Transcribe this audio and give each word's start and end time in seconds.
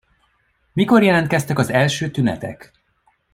Mikor 0.73 1.03
jelentkeztek 1.03 1.59
az 1.59 1.69
első 1.69 2.11
tünetek? 2.11 2.71